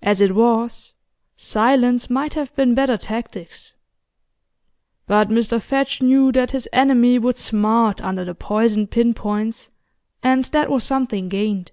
[0.00, 0.94] As it was,
[1.36, 3.74] silence might have been better tactics.
[5.08, 9.70] But Mr Fadge knew that his enemy would smart under the poisoned pin points,
[10.22, 11.72] and that was something gained.